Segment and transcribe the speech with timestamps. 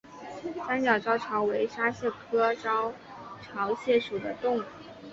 [0.67, 2.91] 三角招潮为沙蟹科招
[3.39, 4.63] 潮蟹属的动物。